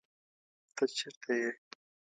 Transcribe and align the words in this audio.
تۀ 0.75 0.83
چېرې 0.95 1.35
ئې؟ 1.45 1.51